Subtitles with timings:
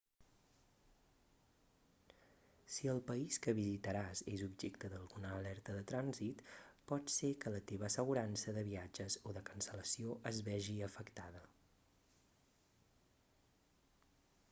[2.75, 6.41] si el país que visitaràs és objecte d'alguna alerta de trànsit
[6.93, 11.43] pot ser que la teva assegurança de viatges o de cancel·lació es vegi afectada